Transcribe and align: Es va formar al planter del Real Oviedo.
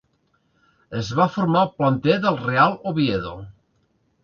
Es 0.99 1.11
va 1.19 1.27
formar 1.35 1.61
al 1.65 1.69
planter 1.83 2.17
del 2.25 2.41
Real 2.47 2.75
Oviedo. 2.95 3.37